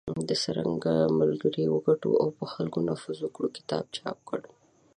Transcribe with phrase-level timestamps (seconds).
[0.29, 4.39] د"څرنګه ملګري وګټو او په خلکو نفوذ وکړو" کتاب چاپ کړ.